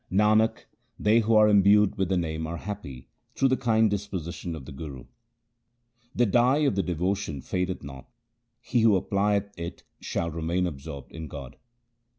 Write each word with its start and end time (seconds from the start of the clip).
Nanak, 0.11 0.65
they 0.97 1.19
who 1.19 1.35
are 1.35 1.47
imbued 1.47 1.95
with 1.95 2.09
the 2.09 2.17
Name 2.17 2.47
are 2.47 2.57
happy 2.57 3.07
through 3.35 3.49
the 3.49 3.55
kind 3.55 3.87
disposition 3.87 4.55
of 4.55 4.65
the 4.65 4.71
Guru. 4.71 5.03
The 6.15 6.25
dye 6.25 6.57
of 6.65 6.73
devotion 6.73 7.39
fadeth 7.39 7.83
not; 7.83 8.09
he 8.59 8.79
who 8.81 8.97
applieth 8.99 9.51
it 9.59 9.83
shall 9.99 10.31
remain 10.31 10.65
absorbed 10.65 11.11
in 11.11 11.27
God. 11.27 11.55